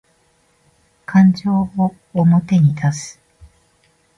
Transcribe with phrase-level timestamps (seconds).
[1.05, 1.69] 感情を
[2.15, 3.19] 表に出す